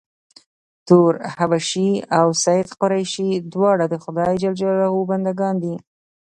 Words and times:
تور 0.87 1.13
حبشي 1.35 1.89
او 2.19 2.27
سید 2.43 2.67
قریشي 2.81 3.29
دواړه 3.53 3.85
د 3.89 3.95
خدای 4.03 4.33
ج 4.41 4.43
بنده 5.09 5.33
ګان 5.39 5.55
دي. 5.63 5.75